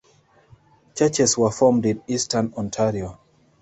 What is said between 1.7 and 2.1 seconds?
in